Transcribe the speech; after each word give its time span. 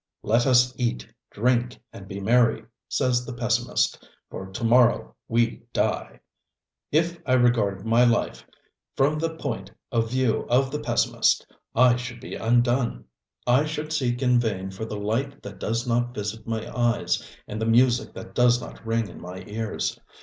ŌĆ£Let 0.25 0.47
us 0.47 0.73
eat, 0.79 1.07
drink 1.29 1.79
and 1.93 2.07
be 2.07 2.19
merry, 2.19 2.61
ŌĆØ 2.63 2.67
says 2.89 3.23
the 3.23 3.33
pessimist, 3.35 4.09
ŌĆ£for 4.31 4.51
to 4.51 4.63
morrow 4.63 5.15
we 5.27 5.61
die. 5.73 6.11
ŌĆØ 6.15 6.19
If 6.91 7.19
I 7.27 7.33
regarded 7.33 7.85
my 7.85 8.03
life 8.03 8.43
from 8.97 9.19
the 9.19 9.35
point 9.35 9.69
of 9.91 10.09
view 10.09 10.47
of 10.49 10.71
the 10.71 10.79
pessimist, 10.79 11.45
I 11.75 11.97
should 11.97 12.19
be 12.19 12.33
undone. 12.33 13.05
I 13.45 13.65
should 13.67 13.93
seek 13.93 14.23
in 14.23 14.39
vain 14.39 14.71
for 14.71 14.85
the 14.85 14.97
light 14.97 15.43
that 15.43 15.59
does 15.59 15.85
not 15.85 16.15
visit 16.15 16.47
my 16.47 16.67
eyes 16.75 17.23
and 17.47 17.61
the 17.61 17.67
music 17.67 18.15
that 18.15 18.33
does 18.33 18.59
not 18.59 18.83
ring 18.83 19.07
in 19.07 19.21
my 19.21 19.43
ears. 19.45 19.99